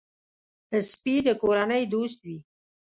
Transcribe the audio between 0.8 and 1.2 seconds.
سپي